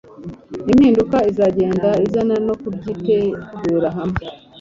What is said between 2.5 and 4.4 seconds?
kubyitegura hamwe